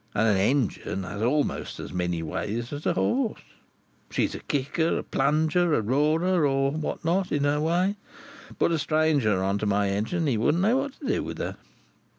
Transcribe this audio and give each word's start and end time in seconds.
And 0.15 0.27
a 0.35 0.41
engine 0.41 1.03
has 1.03 1.21
almost 1.21 1.79
as 1.79 1.93
many 1.93 2.23
ways 2.23 2.73
as 2.73 2.87
a 2.87 2.93
horse; 2.95 3.41
she's 4.09 4.33
a 4.33 4.39
kicker, 4.39 4.97
a 4.97 5.03
plunger, 5.03 5.75
a 5.75 5.81
roarer, 5.83 6.43
or 6.43 6.71
what 6.71 7.05
not, 7.05 7.31
in 7.31 7.43
her 7.43 7.61
way. 7.61 7.97
Put 8.57 8.71
a 8.71 8.79
stranger 8.79 9.43
on 9.43 9.59
to 9.59 9.67
my 9.67 9.89
engine, 9.91 10.21
and 10.21 10.27
he 10.27 10.37
wouldn't 10.39 10.63
know 10.63 10.77
what 10.77 10.93
to 10.93 11.07
do 11.07 11.21
with 11.21 11.37
her. 11.37 11.55